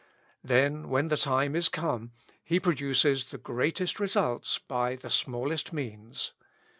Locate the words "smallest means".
5.11-6.33